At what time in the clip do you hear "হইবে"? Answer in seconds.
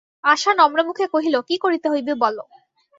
1.89-2.13